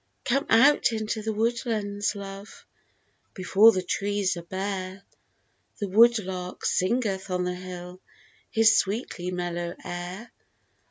[0.25, 2.65] COME out into the woodlands, love,
[3.35, 5.03] Before the trees are bare;
[5.77, 8.01] The woodlark singeth on the hill
[8.49, 10.31] His sweetly mellow air.